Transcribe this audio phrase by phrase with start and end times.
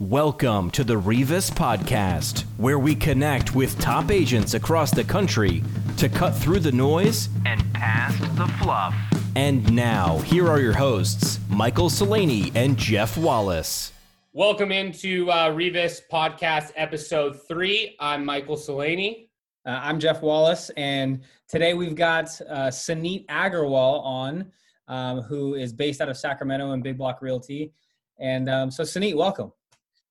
[0.00, 5.62] Welcome to the Revis Podcast, where we connect with top agents across the country
[5.98, 8.92] to cut through the noise and past the fluff.
[9.36, 13.92] And now, here are your hosts, Michael Selany and Jeff Wallace.
[14.32, 17.94] Welcome into uh, Revis Podcast Episode 3.
[18.00, 19.28] I'm Michael Selany.
[19.64, 24.50] Uh, I'm Jeff Wallace, and today we've got uh, Suneet Agarwal on,
[24.88, 27.72] um, who is based out of Sacramento and Big Block Realty.
[28.18, 29.52] And um, so, Suneet, welcome.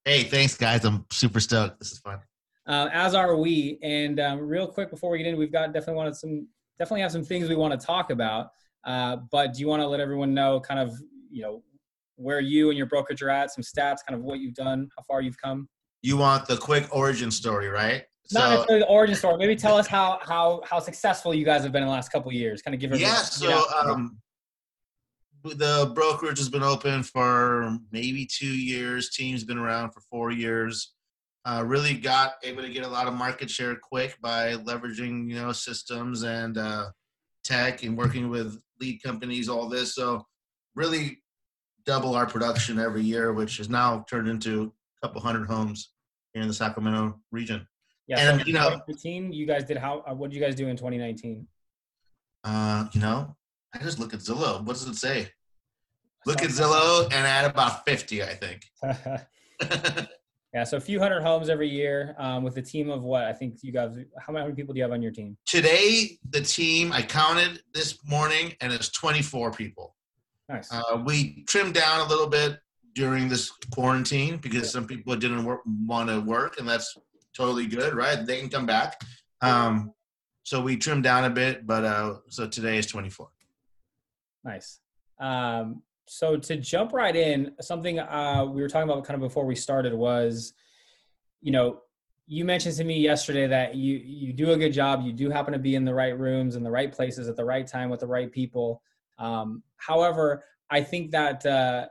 [0.05, 0.83] Hey, thanks, guys.
[0.83, 1.79] I'm super stoked.
[1.79, 2.19] This is fun.
[2.67, 3.79] Uh, as are we.
[3.81, 6.47] And um, real quick before we get in, we've got definitely wanted some
[6.77, 8.49] definitely have some things we want to talk about.
[8.83, 10.93] Uh, but do you want to let everyone know kind of
[11.31, 11.63] you know
[12.17, 15.03] where you and your brokerage are at, some stats, kind of what you've done, how
[15.03, 15.69] far you've come?
[16.01, 18.03] You want the quick origin story, right?
[18.33, 19.37] Not so, necessarily the origin story.
[19.37, 22.31] Maybe tell us how how how successful you guys have been in the last couple
[22.33, 22.61] years.
[22.61, 23.15] Kind of give Yeah.
[23.15, 24.17] So um,
[25.43, 29.09] the brokerage has been open for maybe two years.
[29.09, 30.93] Team's been around for four years.
[31.45, 35.35] Uh, really got able to get a lot of market share quick by leveraging you
[35.35, 36.85] know systems and uh,
[37.43, 39.49] tech and working with lead companies.
[39.49, 40.25] All this, so
[40.75, 41.21] really
[41.85, 45.91] double our production every year, which has now turned into a couple hundred homes
[46.33, 47.67] here in the Sacramento region.
[48.07, 50.03] Yeah, and so you know, 2019, you guys did how?
[50.07, 51.45] Uh, what did you guys do in 2019?
[52.45, 53.35] Uh, you know,
[53.73, 54.63] I just look at Zillow.
[54.63, 55.29] What does it say?
[56.25, 58.65] Look at Zillow and add about 50, I think.
[60.53, 63.25] yeah, so a few hundred homes every year um, with a team of what?
[63.25, 65.37] I think you guys, how many people do you have on your team?
[65.45, 69.95] Today, the team, I counted this morning, and it's 24 people.
[70.47, 70.71] Nice.
[70.71, 72.59] Uh, we trimmed down a little bit
[72.95, 75.45] during this quarantine because some people didn't
[75.87, 76.95] want to work, and that's
[77.35, 78.25] totally good, right?
[78.25, 79.01] They can come back.
[79.41, 79.93] Um,
[80.43, 83.29] so we trimmed down a bit, but uh, so today is 24.
[84.43, 84.79] Nice.
[85.19, 89.45] Um, so to jump right in, something uh, we were talking about kind of before
[89.45, 90.53] we started was,
[91.41, 91.81] you know,
[92.25, 95.03] you mentioned to me yesterday that you you do a good job.
[95.03, 97.43] You do happen to be in the right rooms in the right places at the
[97.43, 98.81] right time with the right people.
[99.17, 101.87] Um, however, I think that uh,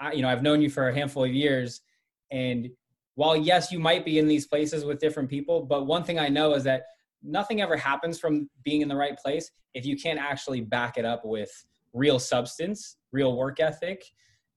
[0.00, 1.82] I, you know I've known you for a handful of years,
[2.30, 2.70] and
[3.14, 6.28] while yes, you might be in these places with different people, but one thing I
[6.28, 6.84] know is that
[7.22, 11.04] nothing ever happens from being in the right place if you can't actually back it
[11.04, 11.50] up with
[11.92, 14.04] real substance, real work ethic.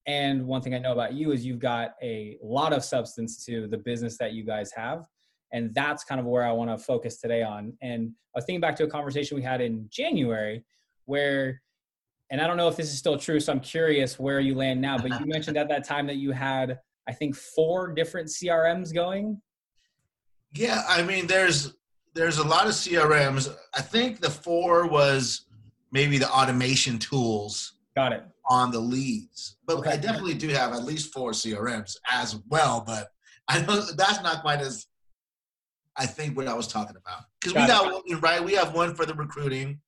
[0.07, 3.67] And one thing I know about you is you've got a lot of substance to
[3.67, 5.05] the business that you guys have.
[5.53, 7.73] And that's kind of where I want to focus today on.
[7.81, 10.63] And I was thinking back to a conversation we had in January
[11.05, 11.61] where,
[12.31, 14.81] and I don't know if this is still true, so I'm curious where you land
[14.81, 18.93] now, but you mentioned at that time that you had, I think, four different CRMs
[18.93, 19.41] going.
[20.53, 21.75] Yeah, I mean, there's
[22.13, 23.53] there's a lot of CRMs.
[23.73, 25.45] I think the four was
[25.91, 29.57] maybe the automation tools got it on the leads.
[29.65, 29.91] But okay.
[29.91, 33.09] i definitely do have at least four crms as well but
[33.47, 34.87] i know that's not quite as
[35.95, 37.23] i think what i was talking about.
[37.39, 38.43] Because we got one, right?
[38.43, 39.79] We have one for the recruiting.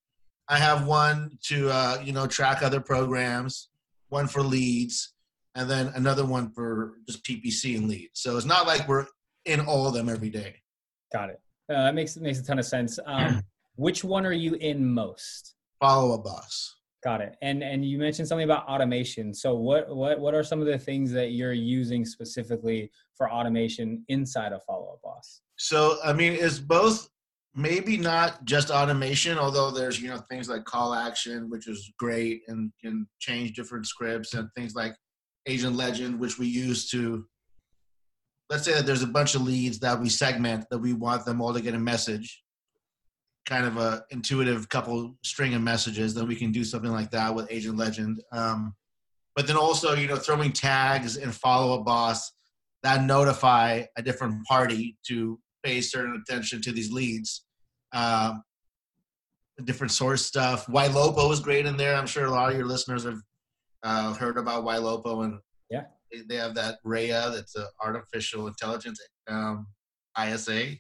[0.47, 3.69] I have one to uh, you know track other programs
[4.13, 5.13] one for leads
[5.55, 8.21] and then another one for just ppc and leads.
[8.21, 9.07] So it's not like we're
[9.45, 10.55] in all of them every day.
[11.11, 11.41] Got it.
[11.69, 12.99] Uh, that makes it makes a ton of sense.
[13.05, 13.43] Um,
[13.75, 15.55] which one are you in most?
[15.79, 16.75] Follow Up Boss.
[17.03, 17.35] Got it.
[17.41, 19.33] And and you mentioned something about automation.
[19.33, 24.05] So what what what are some of the things that you're using specifically for automation
[24.07, 25.41] inside of Follow Up Boss?
[25.57, 27.09] So I mean, it's both
[27.53, 32.43] maybe not just automation, although there's you know things like call action, which is great
[32.47, 34.95] and can change different scripts and things like
[35.45, 37.25] Agent Legend, which we use to
[38.49, 41.41] let's say that there's a bunch of leads that we segment that we want them
[41.41, 42.42] all to get a message
[43.45, 47.33] kind of a intuitive couple string of messages, then we can do something like that
[47.33, 48.21] with Agent Legend.
[48.31, 48.73] Um,
[49.35, 52.31] but then also, you know, throwing tags and follow up boss
[52.83, 57.45] that notify a different party to pay certain attention to these leads.
[57.93, 58.43] Um,
[59.63, 60.65] different source stuff.
[60.67, 61.95] Ylopo is great in there.
[61.95, 63.19] I'm sure a lot of your listeners have
[63.83, 65.39] uh, heard about Ylopo, and
[65.69, 69.68] yeah, they, they have that Raiya that's an artificial intelligence um,
[70.19, 70.75] ISA.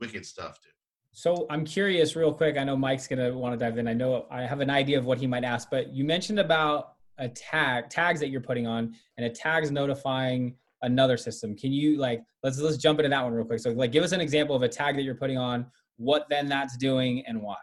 [0.00, 0.72] Wicked stuff, dude.
[1.18, 2.56] So I'm curious, real quick.
[2.56, 3.88] I know Mike's gonna want to dive in.
[3.88, 6.92] I know I have an idea of what he might ask, but you mentioned about
[7.18, 11.56] a tag tags that you're putting on, and a tags notifying another system.
[11.56, 13.58] Can you like let's let's jump into that one real quick.
[13.58, 15.66] So like, give us an example of a tag that you're putting on,
[15.96, 17.56] what then that's doing, and why.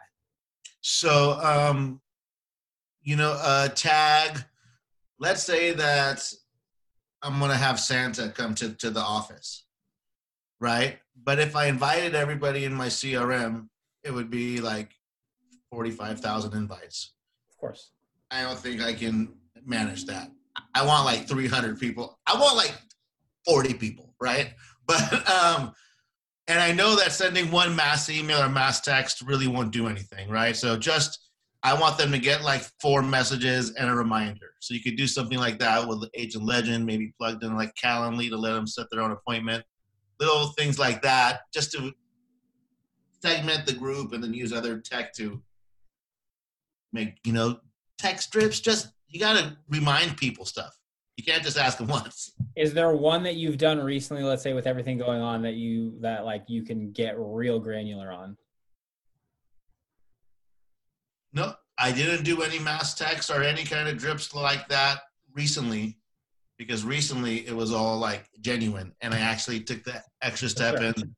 [0.81, 2.01] So um,
[3.04, 4.44] you know, a tag.
[5.18, 6.30] Let's say that
[7.22, 9.66] I'm gonna have Santa come to to the office
[10.60, 10.98] right?
[11.23, 13.67] But if I invited everybody in my CRM,
[14.03, 14.91] it would be like
[15.71, 17.13] 45,000 invites.
[17.50, 17.91] Of course.
[18.31, 19.33] I don't think I can
[19.65, 20.29] manage that.
[20.73, 22.19] I want like 300 people.
[22.27, 22.73] I want like
[23.45, 24.53] 40 people, right?
[24.88, 25.73] But um,
[26.47, 30.29] and I know that sending one mass email or mass text really won't do anything,
[30.29, 30.56] right?
[30.56, 31.31] So just
[31.63, 34.51] I want them to get like four messages and a reminder.
[34.59, 38.29] So you could do something like that with Agent Legend, maybe plugged in like Calendly
[38.29, 39.65] to let them set their own appointment.
[40.19, 41.94] Little things like that, just to
[43.21, 45.41] segment the group and then use other tech to
[46.94, 47.59] make you know
[47.97, 48.59] tech strips.
[48.59, 50.77] Just you got to remind people stuff.
[51.17, 52.33] You can't just ask them once.
[52.56, 56.00] Is there one that you've done recently, let's say with everything going on that you
[56.01, 58.38] that like you can get real granular on?
[61.33, 65.00] No, I didn't do any mass text or any kind of drips like that
[65.33, 65.97] recently
[66.57, 70.86] because recently it was all like genuine and I actually took the extra step sure.
[70.86, 71.16] and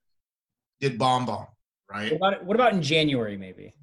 [0.79, 1.47] did bomb bomb.
[1.91, 2.19] right?
[2.19, 3.73] What about, what about in January maybe?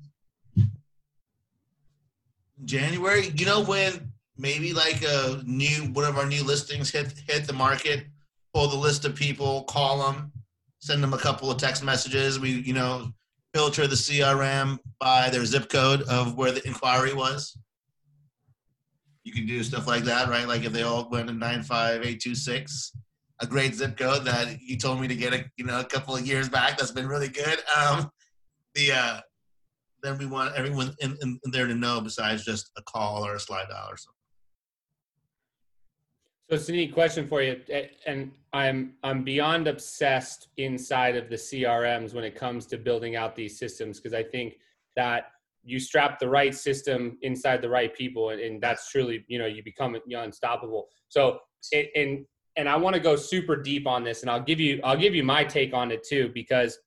[2.65, 7.47] January, you know when maybe like a new one of our new listings hit hit
[7.47, 8.07] the market,
[8.53, 10.33] pull the list of people, call them,
[10.79, 12.39] send them a couple of text messages.
[12.39, 13.13] We you know
[13.53, 17.57] filter the CRM by their zip code of where the inquiry was.
[19.25, 20.47] You can do stuff like that, right?
[20.47, 22.93] Like if they all went to nine five eight two six,
[23.41, 26.15] a great zip code that you told me to get a you know a couple
[26.15, 26.77] of years back.
[26.77, 27.59] That's been really good.
[27.77, 28.11] Um,
[28.75, 29.21] the uh,
[30.03, 33.39] then we want everyone in, in there to know besides just a call or a
[33.39, 34.15] Slydial or something.
[36.51, 37.59] So it's a neat question for you,
[38.07, 43.35] and I'm I'm beyond obsessed inside of the CRMs when it comes to building out
[43.35, 44.59] these systems because I think
[44.95, 45.33] that
[45.65, 49.47] you strap the right system inside the right people, and, and that's truly you know
[49.47, 50.89] you become unstoppable.
[51.09, 51.39] So
[51.73, 52.25] it, and
[52.57, 55.15] and I want to go super deep on this, and I'll give you I'll give
[55.15, 56.79] you my take on it too because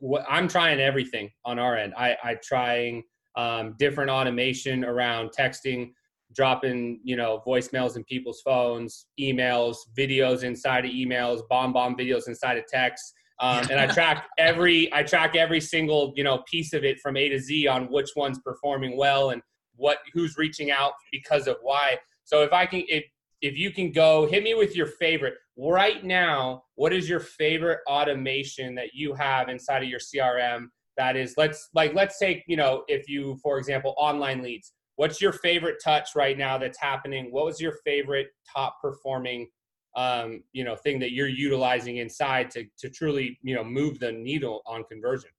[0.00, 1.94] what, I'm trying everything on our end.
[1.96, 3.02] I I trying
[3.36, 5.92] um, different automation around texting
[6.34, 12.28] dropping you know voicemails in people's phones emails videos inside of emails bomb bomb videos
[12.28, 16.72] inside of text um, and i track every i track every single you know piece
[16.72, 19.42] of it from a to z on which one's performing well and
[19.78, 21.96] what who's reaching out because of why.
[22.24, 23.04] So if i can if
[23.40, 25.34] if you can go hit me with your favorite.
[25.56, 31.16] Right now what is your favorite automation that you have inside of your crm that
[31.16, 34.72] is let's like let's take you know if you for example online leads.
[34.96, 37.28] What's your favorite touch right now that's happening?
[37.30, 39.48] What was your favorite top performing
[39.96, 44.12] um, you know thing that you're utilizing inside to to truly you know move the
[44.12, 45.30] needle on conversion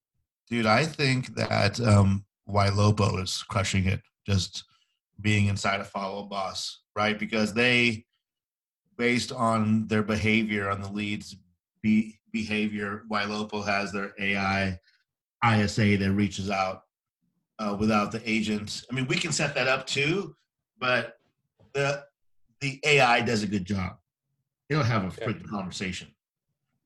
[0.48, 4.64] dude i think that um Ylopo is crushing it just
[5.20, 8.04] being inside a follow boss right because they
[8.98, 11.36] based on their behavior on the leads
[11.82, 14.78] be, behavior Ylopo has their ai
[15.44, 16.82] isa that reaches out
[17.60, 18.84] uh, without the agent.
[18.90, 20.34] I mean, we can set that up too,
[20.78, 21.18] but
[21.74, 22.04] the
[22.60, 23.96] the AI does a good job.
[24.70, 26.08] It'll have a freaking conversation,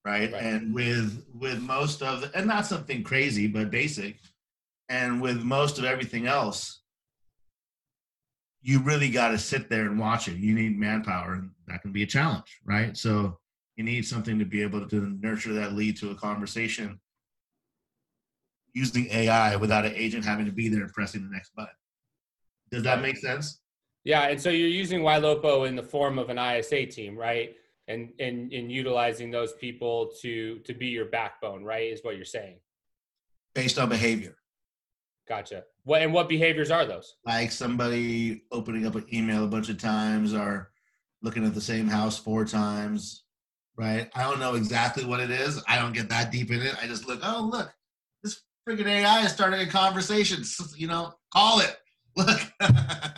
[0.07, 0.33] right?
[0.33, 0.43] right?
[0.43, 4.17] And with with most of the, and not something crazy, but basic,
[4.89, 6.81] and with most of everything else,
[8.63, 10.39] you really got to sit there and watch it.
[10.39, 12.97] You need manpower, and that can be a challenge, right?
[12.97, 13.39] So
[13.77, 16.99] you need something to be able to nurture that lead to a conversation
[18.73, 21.75] using AI without an agent having to be there and pressing the next button.
[22.71, 23.61] Does that make sense?
[24.05, 27.55] Yeah, and so you're using Ylopo in the form of an ISA team, right?
[27.87, 31.93] And and in utilizing those people to to be your backbone, right?
[31.93, 32.57] Is what you're saying.
[33.55, 34.37] Based on behavior.
[35.29, 35.65] Gotcha.
[35.85, 37.17] What and what behaviors are those?
[37.25, 40.71] Like somebody opening up an email a bunch of times or
[41.23, 43.25] looking at the same house four times,
[43.77, 44.11] right?
[44.15, 45.63] I don't know exactly what it is.
[45.67, 46.75] I don't get that deep in it.
[46.83, 47.73] I just look, oh look,
[48.23, 50.43] this freaking AI is starting a conversation.
[50.77, 51.77] You know, call it.
[52.17, 52.41] Look.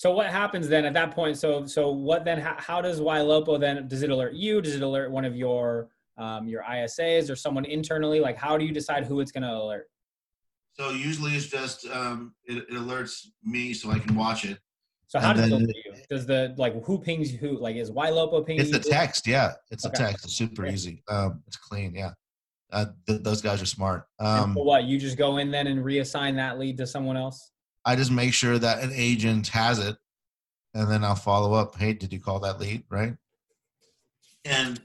[0.00, 1.36] so what happens then at that point?
[1.36, 2.40] So so what then?
[2.40, 3.86] How, how does Ylopo then?
[3.86, 4.62] Does it alert you?
[4.62, 8.18] Does it alert one of your um, your ISAs or someone internally?
[8.18, 9.90] Like, how do you decide who it's going to alert?
[10.72, 14.58] So usually it's just um, it, it, alerts me so I can watch it.
[15.06, 15.92] So how and does it alert you?
[16.08, 17.58] Does the like who pings who?
[17.58, 18.64] Like is Ylopo pinging?
[18.64, 19.26] It's a text.
[19.26, 20.02] Yeah, it's okay.
[20.02, 20.24] a text.
[20.24, 21.02] It's super easy.
[21.10, 21.94] Um, it's clean.
[21.94, 22.12] Yeah.
[22.72, 24.06] Uh, th- those guys are smart.
[24.18, 27.50] Um, what you just go in then and reassign that lead to someone else?
[27.84, 29.96] I just make sure that an agent has it,
[30.74, 31.76] and then I'll follow up.
[31.76, 32.84] Hey, did you call that lead?
[32.88, 33.14] Right.
[34.44, 34.80] And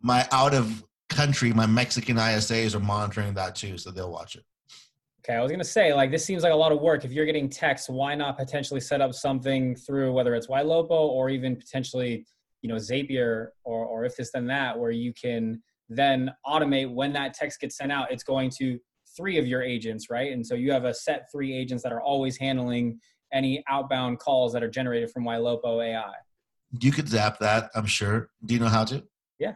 [0.00, 4.44] my out of country, my Mexican ISAs are monitoring that too, so they'll watch it.
[5.22, 7.04] Okay, I was gonna say like this seems like a lot of work.
[7.04, 11.28] If you're getting texts, why not potentially set up something through whether it's Ylopo or
[11.28, 12.26] even potentially
[12.62, 17.12] you know Zapier or or if this then that, where you can then automate when
[17.12, 18.78] that text gets sent out, it's going to
[19.16, 20.32] three of your agents, right?
[20.32, 23.00] And so you have a set three agents that are always handling
[23.32, 26.12] any outbound calls that are generated from Ylopo AI.
[26.80, 27.70] you could zap that.
[27.74, 28.30] I'm sure.
[28.44, 29.02] Do you know how to?
[29.38, 29.54] Yeah.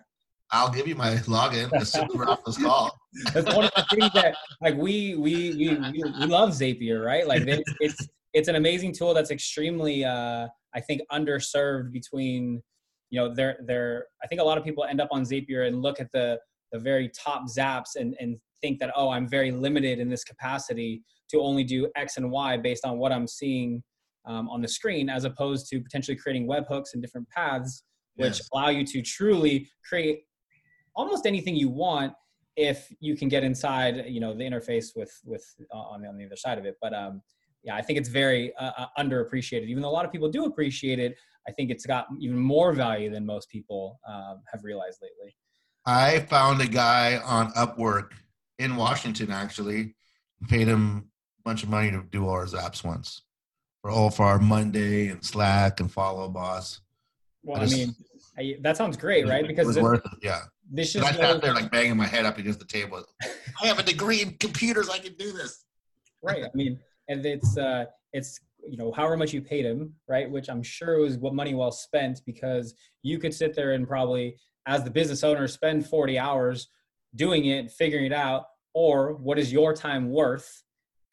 [0.51, 2.97] I'll give you my login as soon as we're off this call.
[3.33, 7.27] That's one of the things that like we we we we, we love Zapier, right?
[7.27, 12.63] Like it's, it's it's an amazing tool that's extremely uh, I think underserved between
[13.11, 15.81] you know they're they're I think a lot of people end up on Zapier and
[15.81, 16.39] look at the
[16.73, 21.03] the very top zaps and and think that oh I'm very limited in this capacity
[21.31, 23.83] to only do X and Y based on what I'm seeing
[24.27, 27.83] um, on the screen, as opposed to potentially creating webhooks and different paths
[28.17, 28.49] which yes.
[28.53, 30.23] allow you to truly create
[30.95, 32.13] almost anything you want
[32.57, 35.45] if you can get inside you know the interface with with
[35.75, 36.77] uh, on, the, on the other side of it.
[36.81, 37.23] But um
[37.63, 39.67] yeah i think it's very uh, uh, underappreciated.
[39.67, 41.17] Even though a lot of people do appreciate it
[41.49, 45.35] i think it's got even more value than most people um, have realized lately.
[45.87, 48.13] I found a guy on upwork
[48.59, 49.95] in washington actually
[50.49, 53.23] paid him a bunch of money to do all his apps once
[53.83, 56.81] for all for our monday and slack and follow boss
[57.43, 57.95] well i, just, I mean
[58.37, 61.43] I, that sounds great right because it was worth it yeah this is I sat
[61.43, 63.05] there like banging my head up against the table.
[63.63, 64.89] I have a degree in computers.
[64.89, 65.65] I can do this.
[66.23, 66.45] Right.
[66.45, 70.31] I mean, and it's uh, it's you know however much you paid him, right?
[70.31, 74.37] Which I'm sure was what money well spent because you could sit there and probably,
[74.67, 76.69] as the business owner, spend 40 hours
[77.17, 80.63] doing it, figuring it out, or what is your time worth,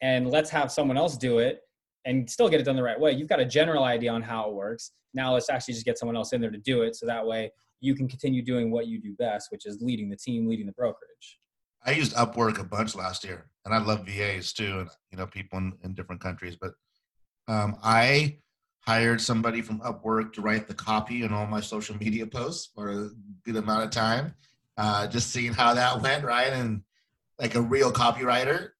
[0.00, 1.60] and let's have someone else do it
[2.04, 3.12] and still get it done the right way.
[3.12, 4.90] You've got a general idea on how it works.
[5.14, 7.50] Now let's actually just get someone else in there to do it, so that way
[7.80, 10.72] you can continue doing what you do best, which is leading the team, leading the
[10.72, 11.38] brokerage.
[11.84, 15.26] I used Upwork a bunch last year, and I love VAs too, and you know
[15.26, 16.56] people in, in different countries.
[16.60, 16.72] But
[17.48, 18.38] um, I
[18.86, 22.90] hired somebody from Upwork to write the copy in all my social media posts for
[22.90, 23.10] a
[23.44, 24.34] good amount of time.
[24.76, 26.52] Uh, just seeing how that went, right?
[26.52, 26.82] And
[27.38, 28.70] like a real copywriter.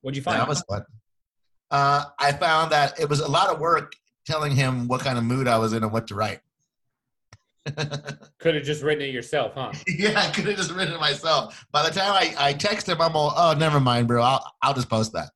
[0.00, 0.40] What'd you find?
[0.40, 0.84] That was fun.
[1.70, 3.94] Uh, I found that it was a lot of work
[4.26, 6.40] telling him what kind of mood I was in and what to write.
[8.38, 9.72] could have just written it yourself, huh?
[9.86, 11.64] Yeah, I could have just written it myself.
[11.70, 14.22] By the time I, I text him, I'm all, oh, never mind, bro.
[14.22, 15.30] I'll, I'll just post that.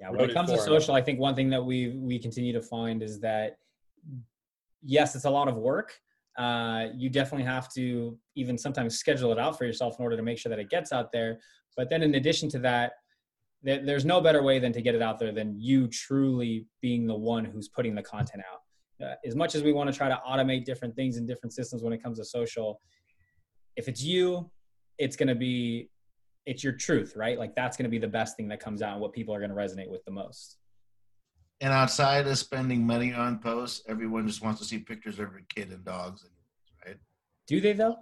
[0.00, 2.62] Yeah, when it comes to social, I think one thing that we we continue to
[2.62, 3.58] find is that
[4.84, 6.00] yes, it's a lot of work.
[6.38, 10.22] Uh, you definitely have to even sometimes schedule it out for yourself in order to
[10.22, 11.38] make sure that it gets out there.
[11.76, 12.92] But then, in addition to that,
[13.62, 17.14] there's no better way than to get it out there than you truly being the
[17.14, 18.60] one who's putting the content out.
[19.04, 21.82] Uh, as much as we want to try to automate different things in different systems
[21.82, 22.80] when it comes to social
[23.76, 24.50] if it's you
[24.98, 25.88] it's going to be
[26.46, 27.38] it's your truth right?
[27.38, 29.38] Like that's going to be the best thing that comes out and what people are
[29.38, 30.56] going to resonate with the most
[31.60, 35.44] and outside of spending money on posts everyone just wants to see pictures of every
[35.48, 36.24] kid and dogs
[36.86, 36.96] right
[37.46, 37.96] do they though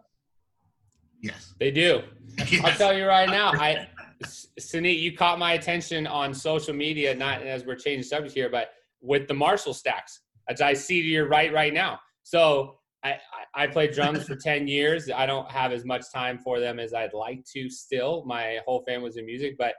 [1.23, 2.03] yes they do
[2.51, 2.65] yes.
[2.65, 3.87] i'll tell you right now i
[4.25, 8.71] Suneet, you caught my attention on social media, not as we're changing subjects here, but
[9.01, 12.01] with the Marshall stacks as I see to your right right now.
[12.23, 13.19] So I,
[13.55, 15.11] I played drums for 10 years.
[15.15, 18.25] I don't have as much time for them as I'd like to still.
[18.27, 19.75] My whole family was in music, but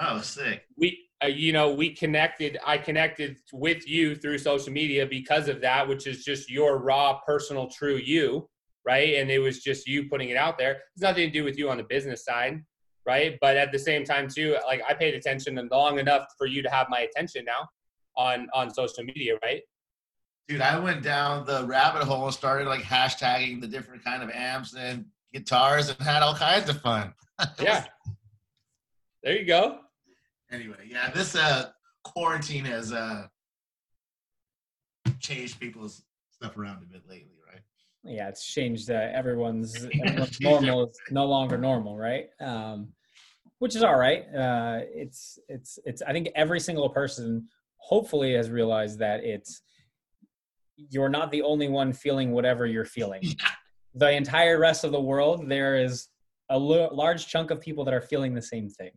[0.00, 0.62] oh, sick.
[0.76, 2.58] We, uh, you know, we connected.
[2.64, 7.20] I connected with you through social media because of that, which is just your raw,
[7.26, 8.48] personal, true you,
[8.86, 9.14] right?
[9.14, 10.82] And it was just you putting it out there.
[10.94, 12.62] It's nothing to do with you on the business side,
[13.06, 13.38] right?
[13.40, 16.62] But at the same time, too, like I paid attention and long enough for you
[16.62, 17.68] to have my attention now
[18.16, 19.62] on on social media, right?
[20.48, 24.30] dude, I went down the rabbit hole and started like hashtagging the different kind of
[24.30, 27.14] amps and guitars and had all kinds of fun.
[27.60, 27.84] yeah.
[29.22, 29.78] There you go.
[30.52, 31.70] Anyway, yeah, this uh
[32.04, 33.26] quarantine has uh
[35.18, 37.62] changed people's stuff around a bit lately, right?
[38.04, 42.26] Yeah, it's changed uh, everyone's, everyone's normal is no longer normal, right?
[42.40, 42.92] Um
[43.60, 44.24] which is all right.
[44.34, 49.62] Uh it's it's it's I think every single person hopefully has realized that it's
[50.76, 53.22] you're not the only one feeling whatever you're feeling.
[53.94, 56.08] the entire rest of the world, there is
[56.50, 58.90] a l- large chunk of people that are feeling the same thing,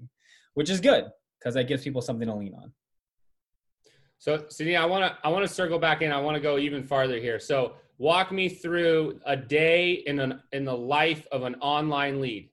[0.55, 1.05] which is good
[1.45, 2.71] because that gives people something to lean on.
[4.17, 6.11] So, Cindy, I want to I want to circle back in.
[6.11, 7.39] I want to go even farther here.
[7.39, 12.49] So, walk me through a day in an in the life of an online lead.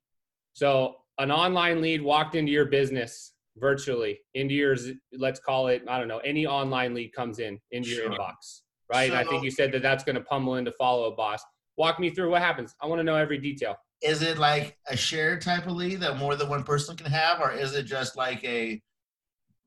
[0.53, 4.75] So, an online lead walked into your business virtually into your
[5.13, 8.11] let's call it I don't know any online lead comes in into your sure.
[8.13, 9.11] inbox right?
[9.11, 11.43] So, I think you said that that's going to pummel into follow a boss.
[11.77, 12.75] Walk me through what happens.
[12.83, 13.77] I want to know every detail.
[14.03, 17.41] Is it like a shared type of lead that more than one person can have,
[17.41, 18.81] or is it just like a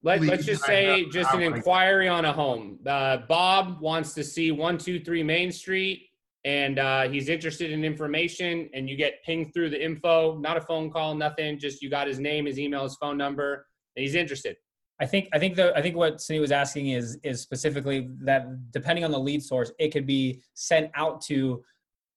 [0.04, 2.78] let, us just say just an inquiry on a home.
[2.86, 6.10] Uh, Bob wants to see 123 Main Street
[6.46, 10.62] and uh, he's interested in information and you get pinged through the info, not a
[10.62, 11.58] phone call, nothing.
[11.58, 13.66] Just you got his name, his email, his phone number,
[13.96, 14.56] and he's interested.
[15.02, 18.72] I think I think the I think what Cindy was asking is is specifically that
[18.72, 21.64] depending on the lead source, it could be sent out to.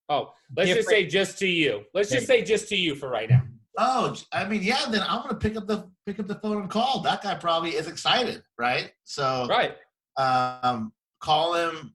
[0.09, 1.85] Oh, let's just say just to you.
[1.93, 3.43] Let's just say just to you for right now.
[3.77, 4.87] Oh, I mean, yeah.
[4.91, 7.01] Then I'm gonna pick up the pick up the phone and call.
[7.03, 8.91] That guy probably is excited, right?
[9.05, 9.77] So right.
[10.17, 11.95] Um, call him.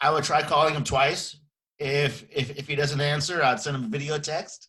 [0.00, 1.38] I would try calling him twice.
[1.78, 4.68] If if if he doesn't answer, I'd send him a video text,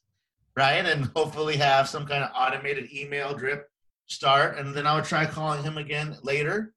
[0.56, 0.86] right?
[0.86, 3.68] And hopefully have some kind of automated email drip
[4.08, 6.74] start, and then I would try calling him again later.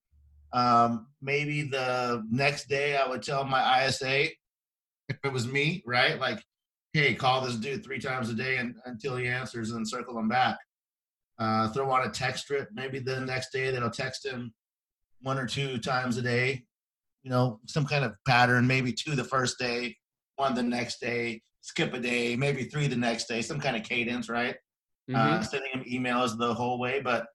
[0.56, 4.28] Um, maybe the next day I would tell my ISA
[5.08, 6.18] if it was me, right?
[6.18, 6.42] Like,
[6.94, 10.28] hey, call this dude three times a day and, until he answers, and circle him
[10.28, 10.56] back.
[11.38, 12.68] Uh, throw on a text strip.
[12.72, 14.54] Maybe the next day that'll text him
[15.20, 16.64] one or two times a day.
[17.22, 18.66] You know, some kind of pattern.
[18.66, 19.94] Maybe two the first day,
[20.36, 23.42] one the next day, skip a day, maybe three the next day.
[23.42, 24.56] Some kind of cadence, right?
[25.12, 25.34] Uh, mm-hmm.
[25.34, 27.00] uh, sending him emails the whole way.
[27.00, 27.26] But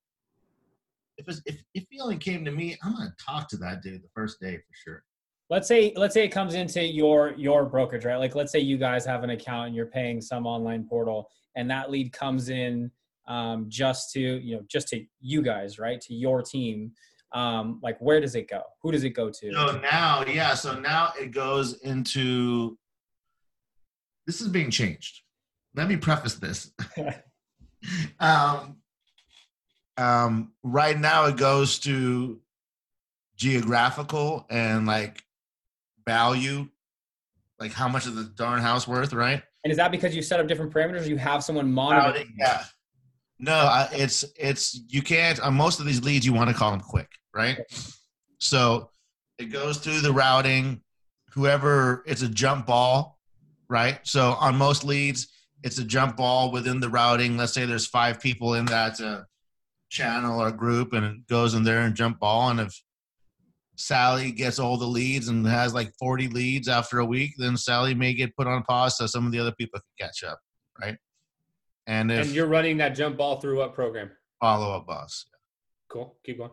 [1.28, 4.10] if if if he only came to me, I'm gonna talk to that dude the
[4.14, 5.04] first day for sure.
[5.50, 8.18] Let's say let's say it comes into your your brokerage, right?
[8.18, 11.70] Like let's say you guys have an account and you're paying some online portal, and
[11.70, 12.92] that lead comes in
[13.28, 16.00] um, just to you know just to you guys, right?
[16.02, 16.92] To your team.
[17.34, 18.62] Um, like where does it go?
[18.82, 19.54] Who does it go to?
[19.54, 20.54] So now, yeah.
[20.54, 22.78] So now it goes into.
[24.28, 25.22] This is being changed.
[25.76, 26.72] Let me preface this.
[28.20, 28.81] um,
[30.02, 32.40] um, right now it goes to
[33.36, 35.24] geographical and like
[36.06, 36.68] value,
[37.60, 39.44] like how much is the darn house worth, right?
[39.64, 41.08] And is that because you set up different parameters?
[41.08, 42.34] you have someone monitoring?
[42.38, 42.64] Yeah.
[43.38, 45.40] No, I, it's it's you can't.
[45.40, 47.60] On most of these leads, you want to call them quick, right?
[48.40, 48.90] So
[49.38, 50.82] it goes through the routing.
[51.34, 53.20] Whoever it's a jump ball,
[53.70, 54.00] right?
[54.04, 55.28] So on most leads,
[55.64, 57.38] it's a jump ball within the routing.
[57.38, 59.22] Let's say there's five people in that uh,
[59.92, 62.50] channel or group, and it goes in there and jump ball.
[62.50, 62.82] And if
[63.76, 67.94] Sally gets all the leads and has like 40 leads after a week, then Sally
[67.94, 70.40] may get put on pause so some of the other people can catch up,
[70.82, 70.98] right?
[71.86, 74.10] And if and you're running that jump ball through what program?
[74.40, 75.26] Follow up boss.
[75.90, 76.16] Cool.
[76.26, 76.52] Keep going.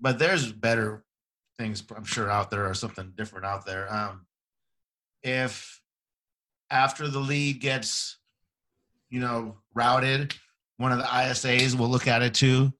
[0.00, 1.04] But there's better
[1.58, 3.92] things I'm sure out there or something different out there.
[3.92, 4.26] Um,
[5.22, 5.80] if
[6.70, 8.18] after the lead gets
[9.10, 10.34] you know, routed,
[10.78, 12.72] one of the ISAs will look at it too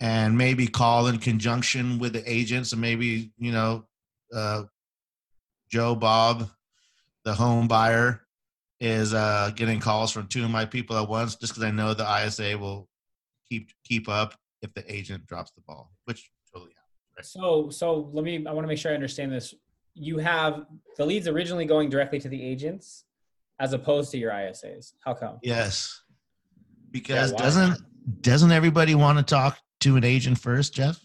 [0.00, 3.86] and maybe call in conjunction with the agents and maybe, you know,
[4.34, 4.64] uh,
[5.70, 6.48] Joe Bob,
[7.24, 8.22] the home buyer,
[8.78, 11.94] is uh, getting calls from two of my people at once just because I know
[11.94, 12.88] the ISA will
[13.48, 17.16] keep keep up if the agent drops the ball, which totally happens.
[17.16, 17.26] Right?
[17.26, 18.46] So, so let me.
[18.46, 19.54] I want to make sure I understand this.
[19.94, 20.66] You have
[20.98, 23.04] the leads originally going directly to the agents,
[23.58, 24.92] as opposed to your ISAs?
[25.02, 25.38] How come?
[25.42, 26.02] Yes,
[26.90, 27.78] because yeah, doesn't
[28.20, 31.00] doesn't everybody want to talk to an agent first, Jeff?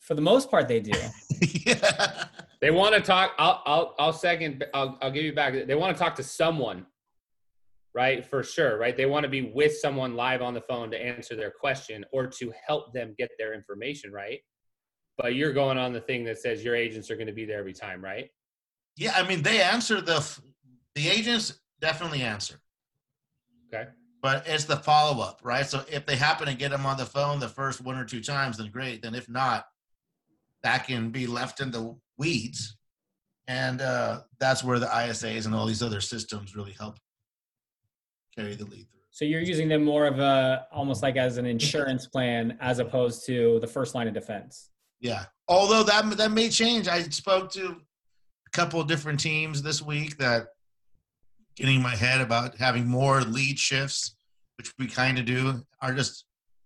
[0.00, 0.98] For the most part, they do.
[1.40, 2.24] yeah.
[2.62, 3.32] They want to talk.
[3.38, 4.64] I'll I'll I'll second.
[4.72, 5.66] I'll I'll give you back.
[5.66, 6.86] They want to talk to someone,
[7.94, 8.24] right?
[8.24, 8.96] For sure, right?
[8.96, 12.26] They want to be with someone live on the phone to answer their question or
[12.26, 14.40] to help them get their information right.
[15.18, 17.58] But you're going on the thing that says your agents are going to be there
[17.58, 18.30] every time, right?
[18.96, 20.26] Yeah, I mean they answer the
[20.94, 22.58] the agents definitely answer.
[23.74, 23.90] Okay.
[24.26, 25.64] But it's the follow up, right?
[25.64, 28.20] So if they happen to get them on the phone the first one or two
[28.20, 29.00] times, then great.
[29.00, 29.66] Then if not,
[30.64, 32.76] that can be left in the weeds.
[33.46, 36.98] And uh, that's where the ISAs and all these other systems really help
[38.36, 39.02] carry the lead through.
[39.12, 43.26] So you're using them more of a almost like as an insurance plan as opposed
[43.26, 44.70] to the first line of defense.
[44.98, 45.26] Yeah.
[45.46, 46.88] Although that that may change.
[46.88, 47.76] I spoke to
[48.44, 50.48] a couple of different teams this week that
[51.54, 54.15] getting my head about having more lead shifts,
[54.58, 56.24] which we kind of do, are just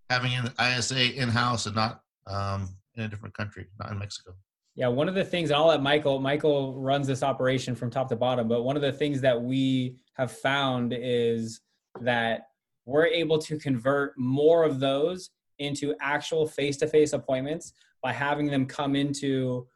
[0.09, 4.33] having an ISA in house and not um, in a different country, not in Mexico.
[4.77, 6.21] Yeah, one of the things I'll let Michael.
[6.21, 9.97] Michael runs this operation from top to bottom, but one of the things that we
[10.15, 11.61] have found is
[12.01, 12.47] that
[12.87, 18.97] we're able to convert more of those into actual face-to-face appointments by having them come
[18.97, 19.67] into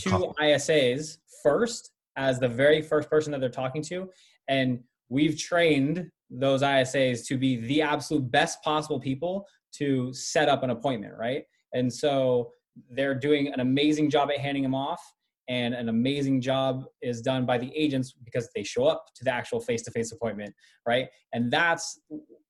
[0.00, 4.08] two ISAs first as the very first person that they're talking to
[4.48, 10.62] and we've trained those ISAs to be the absolute best possible people to set up
[10.62, 11.44] an appointment, right?
[11.74, 12.52] And so
[12.90, 15.00] they're doing an amazing job at handing them off
[15.48, 19.32] and an amazing job is done by the agents because they show up to the
[19.32, 20.54] actual face-to-face appointment
[20.86, 21.08] right?
[21.32, 22.00] And that's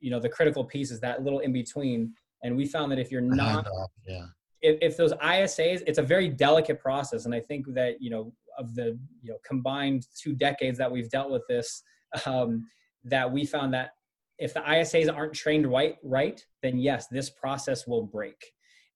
[0.01, 2.13] you know the critical piece is that little in between
[2.43, 3.67] and we found that if you're not
[4.07, 4.27] yeah.
[4.63, 7.25] if, if those isas it's a very delicate process.
[7.25, 11.11] And i think that you know of the you know combined two decades that we've
[11.11, 11.83] dealt with this
[12.27, 12.67] um,
[13.07, 13.91] that we found that
[14.39, 18.53] if the ISAs aren't trained right, right, then yes, this process will break.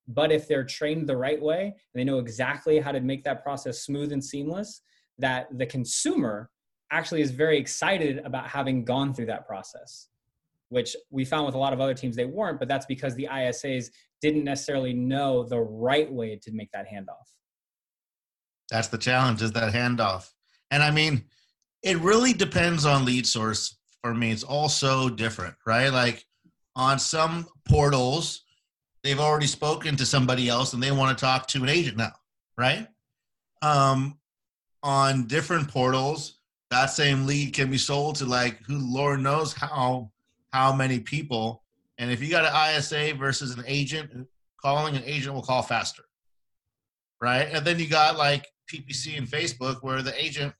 [0.06, 3.42] But if they're trained the right way, and they know exactly how to make that
[3.42, 4.82] process smooth and seamless,
[5.18, 6.50] that the consumer
[6.90, 10.08] actually is very excited about having gone through that process,
[10.68, 13.28] which we found with a lot of other teams they weren't, but that's because the
[13.30, 17.28] ISAs didn't necessarily know the right way to make that handoff.
[18.70, 20.30] That's the challenge is that handoff.
[20.70, 21.24] And I mean,
[21.82, 24.30] it really depends on lead source for me.
[24.30, 25.88] It's all so different, right?
[25.88, 26.24] Like
[26.76, 28.44] on some portals,
[29.02, 32.12] they've already spoken to somebody else and they want to talk to an agent now,
[32.56, 32.86] right?
[33.62, 34.18] Um,
[34.82, 36.38] on different portals,
[36.70, 40.10] that same lead can be sold to like who Lord knows how
[40.52, 41.62] how many people.
[41.98, 44.10] And if you got an ISA versus an agent,
[44.60, 46.02] calling an agent will call faster,
[47.20, 47.48] right?
[47.52, 50.54] And then you got like PPC and Facebook where the agent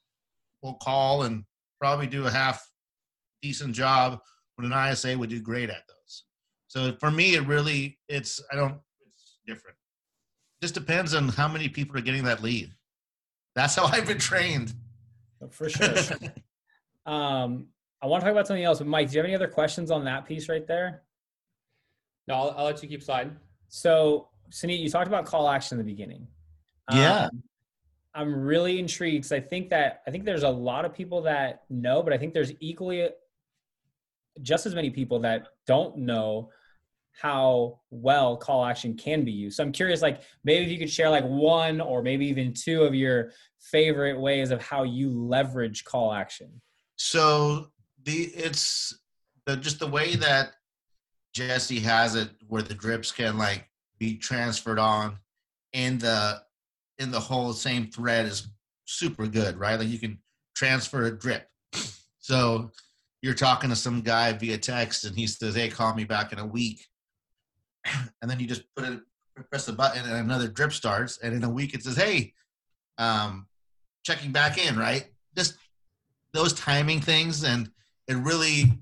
[0.63, 1.45] will call and
[1.81, 2.70] probably do a half
[3.43, 4.21] decent job
[4.57, 6.25] when an ISA would do great at those.
[6.69, 9.77] So for me, it really it's I don't it's different.
[10.61, 12.71] It just depends on how many people are getting that lead.
[13.55, 14.75] That's how I've been trained.
[15.51, 15.89] For sure.
[17.07, 17.67] um,
[18.03, 19.91] I want to talk about something else, but Mike, do you have any other questions
[19.91, 21.03] on that piece right there?
[22.29, 23.37] No, I'll, I'll let you keep sliding.
[23.69, 26.27] So, Suneet, you talked about call action in the beginning.
[26.93, 27.25] Yeah.
[27.25, 27.43] Um,
[28.15, 31.63] I'm really intrigued because I think that I think there's a lot of people that
[31.71, 33.09] know, but I think there's equally
[34.43, 36.51] just as many people that don't know
[37.21, 39.57] how well call action can be used.
[39.57, 42.83] So I'm curious, like maybe if you could share like one or maybe even two
[42.83, 46.61] of your favorite ways of how you leverage call action.
[46.97, 47.73] So
[48.05, 48.99] the it's
[49.47, 50.53] the just the way that
[51.35, 55.19] Jesse has it, where the drips can like be transferred on
[55.73, 56.43] in the
[56.99, 58.49] in the whole same thread is
[58.87, 59.79] super good, right?
[59.79, 60.19] Like you can
[60.55, 61.49] transfer a drip.
[62.23, 62.71] So
[63.23, 66.39] you're talking to some guy via text and he says, Hey, call me back in
[66.39, 66.87] a week.
[68.23, 69.01] And then you just put it,
[69.51, 71.19] press the button and another drip starts.
[71.19, 72.35] And in a week it says, Hey,
[72.99, 73.47] um,
[74.05, 75.07] checking back in, right?
[75.37, 75.57] Just
[76.33, 77.45] those timing things.
[77.45, 77.71] And
[78.09, 78.73] it really,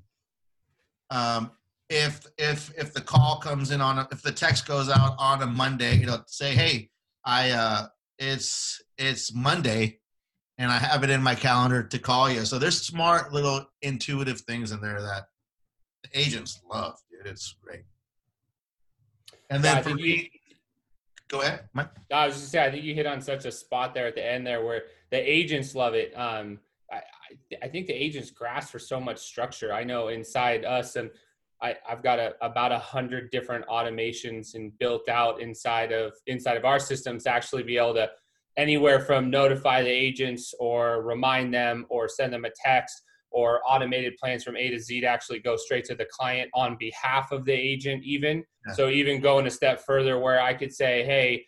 [1.11, 1.51] um,
[1.89, 5.43] if, if, if the call comes in on, a, if the text goes out on
[5.43, 6.91] a Monday, you know, say, Hey,
[7.25, 7.87] I, uh,
[8.19, 10.01] it's, it's Monday
[10.59, 12.45] and I have it in my calendar to call you.
[12.45, 15.25] So there's smart little intuitive things in there that
[16.03, 17.31] the agents love, dude.
[17.31, 17.85] It's great.
[19.51, 20.55] And then Yeah, for me, you-
[21.29, 21.69] go ahead.
[21.73, 21.91] Mike.
[22.13, 24.25] I was just say I think you hit on such a spot there at the
[24.25, 26.13] end there where the agents love it.
[26.19, 26.59] Um,
[26.91, 27.03] I, I,
[27.63, 29.73] I think the agents grasp for so much structure.
[29.73, 31.11] I know inside us and
[31.61, 36.57] I, I've got a, about a hundred different automations and built out inside of inside
[36.57, 38.11] of our systems to actually be able to
[38.59, 44.17] anywhere from notify the agents or remind them or send them a text or automated
[44.17, 47.45] plans from A to Z to actually go straight to the client on behalf of
[47.45, 48.45] the agent even.
[48.67, 48.75] Yeah.
[48.75, 51.47] So even going a step further where I could say, hey,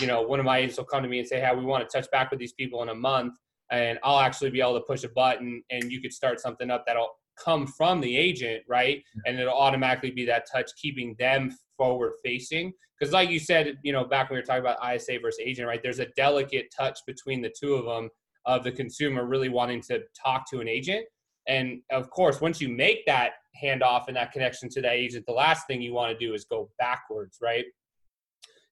[0.00, 1.88] you know, one of my agents will come to me and say, hey, we want
[1.88, 3.34] to touch back with these people in a month.
[3.70, 6.84] And I'll actually be able to push a button and you could start something up
[6.86, 7.10] that'll
[7.42, 9.02] come from the agent, right?
[9.26, 12.72] And it'll automatically be that touch, keeping them forward facing.
[13.02, 15.66] Because, like you said, you know, back when we were talking about ISA versus agent,
[15.66, 15.82] right?
[15.82, 18.08] There's a delicate touch between the two of them
[18.46, 21.04] of the consumer really wanting to talk to an agent.
[21.48, 25.32] And of course, once you make that handoff and that connection to that agent, the
[25.32, 27.64] last thing you want to do is go backwards, right?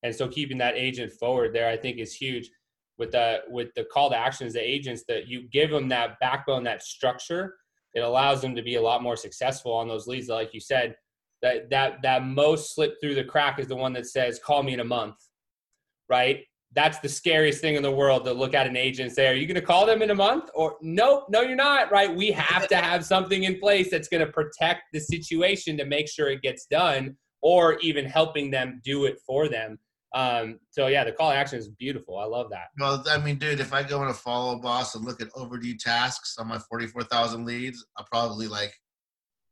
[0.05, 2.53] And so keeping that agent forward there, I think, is huge.
[2.99, 6.63] With the with the call to actions, the agents that you give them that backbone,
[6.65, 7.57] that structure,
[7.95, 10.29] it allows them to be a lot more successful on those leads.
[10.29, 10.95] Like you said,
[11.43, 14.75] that that that most slip through the crack is the one that says, "Call me
[14.75, 15.17] in a month,"
[16.09, 16.45] right?
[16.73, 19.35] That's the scariest thing in the world to look at an agent and say, "Are
[19.35, 21.91] you going to call them in a month?" Or nope, no, you're not.
[21.91, 22.15] Right?
[22.15, 26.09] We have to have something in place that's going to protect the situation to make
[26.09, 29.79] sure it gets done, or even helping them do it for them.
[30.13, 32.19] Um, so yeah, the call action is beautiful.
[32.19, 32.69] I love that.
[32.79, 35.77] Well, I mean, dude, if I go in a follow boss and look at overdue
[35.77, 38.75] tasks on my 44,000 leads, I'll probably like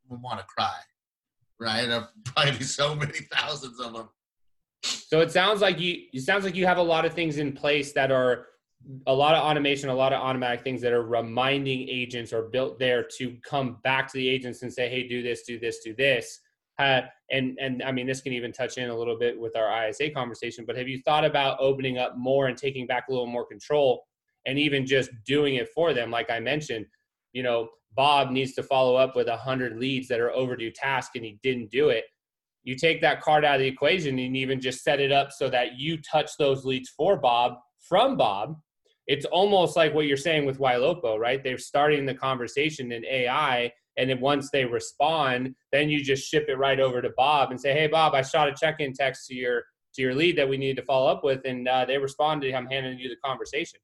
[0.09, 0.75] want to cry,
[1.61, 2.03] right?
[2.25, 4.09] Probably so many thousands of them.
[4.83, 7.53] So it sounds like you it sounds like you have a lot of things in
[7.53, 8.47] place that are
[9.07, 12.79] a lot of automation, a lot of automatic things that are reminding agents or built
[12.79, 15.95] there to come back to the agents and say, "Hey, do this, do this, do
[15.95, 16.41] this."
[16.79, 19.89] Uh, and and I mean, this can even touch in a little bit with our
[19.89, 20.65] ISA conversation.
[20.65, 24.05] But have you thought about opening up more and taking back a little more control,
[24.47, 26.11] and even just doing it for them?
[26.11, 26.87] Like I mentioned,
[27.33, 31.13] you know, Bob needs to follow up with a hundred leads that are overdue task,
[31.15, 32.05] and he didn't do it
[32.69, 35.49] you take that card out of the equation and even just set it up so
[35.49, 38.57] that you touch those leads for Bob from Bob.
[39.07, 41.43] It's almost like what you're saying with Ylopo, right?
[41.43, 46.45] They're starting the conversation in AI And then once they respond, then you just ship
[46.49, 49.35] it right over to Bob and say, "Hey, Bob, I shot a check-in text to
[49.35, 52.55] your to your lead that we needed to follow up with," and uh, they responded.
[52.55, 53.81] I'm handing you the conversation.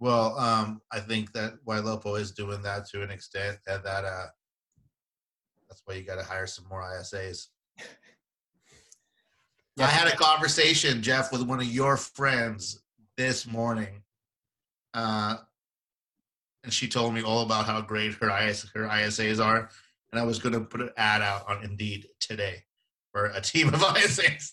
[0.00, 4.26] Well, um, I think that Ylopo is doing that to an extent, and that uh,
[5.68, 7.46] that's why you got to hire some more ISAs.
[9.78, 12.82] I had a conversation, Jeff, with one of your friends
[13.16, 14.02] this morning,
[14.94, 15.36] uh,
[16.62, 19.68] and she told me all about how great her IS, her ISAs are,
[20.12, 22.62] and I was going to put an ad out on Indeed today
[23.12, 24.50] for a team of ISAs.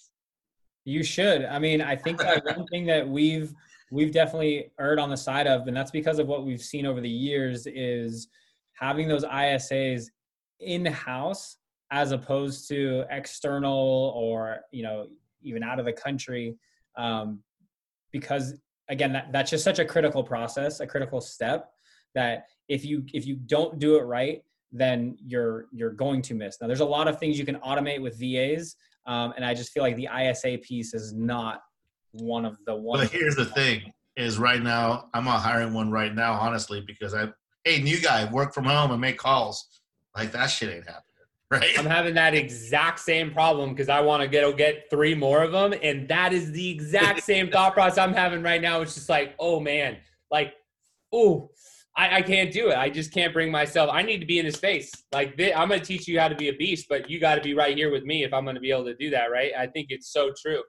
[0.85, 1.45] You should.
[1.45, 3.53] I mean, I think that one thing that we've
[3.91, 7.01] we've definitely erred on the side of, and that's because of what we've seen over
[7.01, 8.27] the years, is
[8.73, 10.05] having those ISAs
[10.59, 11.57] in house
[11.91, 15.07] as opposed to external or you know
[15.43, 16.55] even out of the country
[16.97, 17.39] um,
[18.11, 18.53] because
[18.89, 21.71] again that, that's just such a critical process a critical step
[22.15, 26.57] that if you if you don't do it right then you're you're going to miss.
[26.61, 28.75] Now there's a lot of things you can automate with vas
[29.05, 31.61] um, and i just feel like the isa piece is not
[32.13, 35.89] one of the ones but here's the thing is right now i'm not hiring one
[35.91, 37.27] right now honestly because i
[37.63, 39.81] hey new guy work from home and make calls
[40.15, 41.05] like that shit ain't happening
[41.51, 41.77] right?
[41.77, 45.51] I'm having that exact same problem because I want to go get three more of
[45.51, 48.79] them, and that is the exact same thought process I'm having right now.
[48.79, 49.97] It's just like, oh man,
[50.31, 50.53] like,
[51.11, 51.49] oh,
[51.93, 52.77] I, I, can't do it.
[52.77, 53.89] I just can't bring myself.
[53.91, 54.91] I need to be in his face.
[55.11, 57.41] Like, I'm going to teach you how to be a beast, but you got to
[57.41, 59.51] be right here with me if I'm going to be able to do that, right?
[59.57, 60.63] I think it's so true.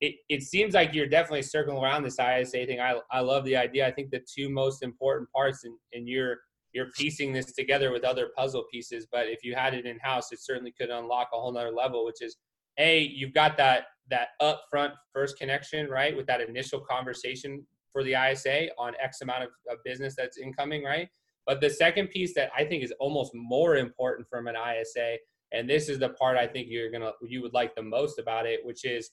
[0.00, 2.80] It, it seems like you're definitely circling around this ISA thing.
[2.80, 3.86] I, I love the idea.
[3.86, 6.38] I think the two most important parts in, in your
[6.72, 9.06] you're piecing this together with other puzzle pieces.
[9.10, 12.04] But if you had it in house, it certainly could unlock a whole nother level,
[12.04, 12.36] which is
[12.78, 18.14] a you've got that that upfront first connection, right, with that initial conversation for the
[18.14, 21.08] ISA on X amount of, of business that's incoming, right?
[21.46, 25.16] But the second piece that I think is almost more important from an ISA,
[25.52, 28.46] and this is the part I think you're gonna you would like the most about
[28.46, 29.10] it, which is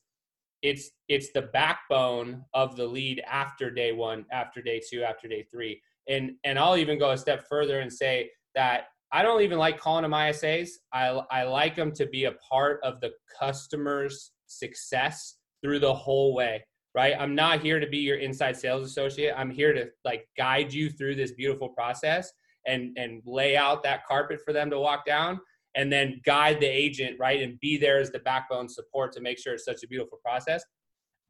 [0.61, 5.45] it's it's the backbone of the lead after day one, after day two, after day
[5.51, 9.57] three and and I'll even go a step further and say that I don't even
[9.57, 10.69] like calling them ISAs.
[10.93, 16.33] I I like them to be a part of the customer's success through the whole
[16.33, 16.65] way.
[16.95, 17.15] Right?
[17.17, 19.35] I'm not here to be your inside sales associate.
[19.37, 22.31] I'm here to like guide you through this beautiful process
[22.65, 25.39] and and lay out that carpet for them to walk down
[25.77, 29.39] and then guide the agent right and be there as the backbone support to make
[29.39, 30.61] sure it's such a beautiful process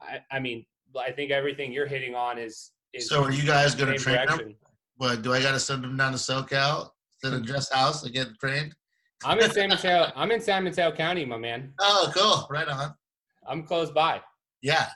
[0.02, 0.66] i, I mean
[1.00, 4.16] i think everything you're hitting on is, is so are you guys going to train
[4.16, 4.38] direction.
[4.38, 4.56] them
[5.00, 6.90] but do I got to send them down to SoCal,
[7.24, 8.74] to the dress House to get trained?
[9.24, 10.12] I'm in San Mateo.
[10.16, 11.74] I'm in San Mateo County, my man.
[11.80, 12.48] Oh, cool!
[12.50, 12.94] Right on.
[13.48, 14.22] I'm close by.
[14.62, 14.88] Yeah.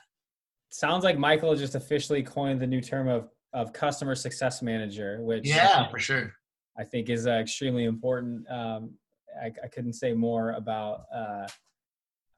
[0.70, 5.48] Sounds like Michael just officially coined the new term of of customer success manager, which
[5.48, 6.34] yeah, for sure.
[6.78, 8.50] I think is uh, extremely important.
[8.50, 8.92] Um,
[9.42, 11.48] I, I, couldn't say more about uh,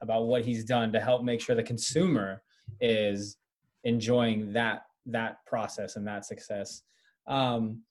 [0.00, 2.42] about what he's done to help make sure the consumer
[2.80, 3.36] is
[3.84, 6.82] enjoying that that process and that success.
[7.26, 7.82] Um,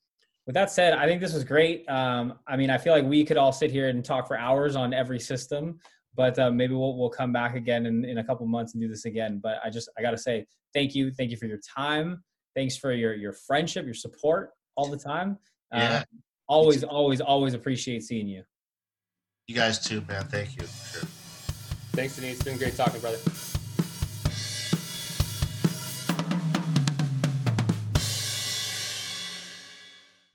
[0.46, 1.88] with that said, I think this was great.
[1.90, 4.76] Um, I mean, I feel like we could all sit here and talk for hours
[4.76, 5.80] on every system,
[6.16, 8.88] but uh, maybe we'll we'll come back again in, in a couple months and do
[8.88, 9.40] this again.
[9.42, 12.24] But I just I got to say thank you, thank you for your time,
[12.56, 15.38] thanks for your your friendship, your support all the time.
[15.72, 16.04] Uh, yeah.
[16.48, 18.44] always, always, always appreciate seeing you.
[19.48, 20.26] You guys too, man.
[20.28, 20.66] Thank you.
[20.66, 21.08] Sure.
[21.92, 22.36] Thanks, Denise.
[22.36, 23.18] It's been great talking, brother.